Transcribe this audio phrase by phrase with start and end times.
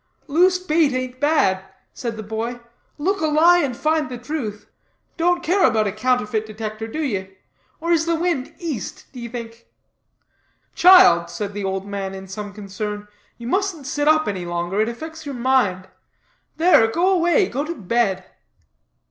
[0.25, 1.63] "Loose bait ain't bad,"
[1.93, 2.59] said the boy,
[2.97, 4.67] "look a lie and find the truth;
[5.15, 7.37] don't care about a Counterfeit Detector, do ye?
[7.79, 9.67] or is the wind East, d'ye think?"
[10.73, 14.89] "Child," said the old man in some concern, "you mustn't sit up any longer, it
[14.89, 15.87] affects your mind;
[16.57, 18.25] there, go away, go to bed."